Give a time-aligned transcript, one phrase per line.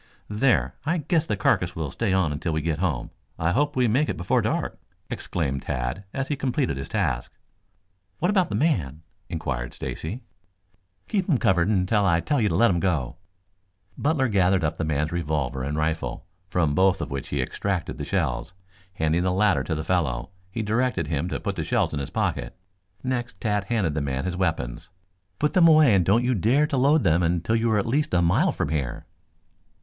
[0.31, 3.11] "There, I guess the carcass will stay on until we get home.
[3.37, 4.79] I hope we make it before dark,"
[5.11, 7.31] exclaimed Tad as he completed his task.
[8.17, 10.23] "What about the man?" inquired Stacy.
[11.07, 13.17] "Keep him covered until I tell you to let go."
[13.95, 18.03] Butler gathered up the man's revolver and rifle, from both of which he extracted the
[18.03, 18.55] shells.
[18.95, 22.09] Handing the latter to the fellow, he directed him to put the shells in his
[22.09, 22.57] pocket.
[23.03, 24.89] Next Tad handed the man his weapons.
[25.37, 28.15] "Put them away and don't you dare to load them until you are at least
[28.15, 29.05] a mile from here."